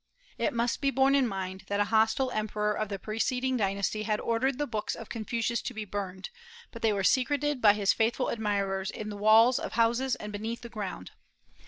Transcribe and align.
It 0.39 0.51
must 0.55 0.81
be 0.81 0.89
borne 0.89 1.13
in 1.13 1.27
mind 1.27 1.65
that 1.67 1.79
a 1.79 1.83
hostile 1.93 2.31
emperor 2.31 2.73
of 2.75 2.89
the 2.89 2.97
preceding 2.97 3.55
dynasty 3.55 4.01
had 4.01 4.19
ordered 4.19 4.57
the 4.57 4.65
books 4.65 4.95
of 4.95 5.09
Confucius 5.09 5.61
to 5.61 5.75
be 5.75 5.85
burned; 5.85 6.31
but 6.71 6.81
they 6.81 6.91
were 6.91 7.03
secreted 7.03 7.61
by 7.61 7.73
his 7.73 7.93
faithful 7.93 8.29
admirers 8.31 8.89
in 8.89 9.09
the 9.09 9.15
walls 9.17 9.59
of 9.59 9.73
houses 9.73 10.15
and 10.15 10.31
beneath 10.31 10.61
the 10.61 10.69
ground. 10.69 11.11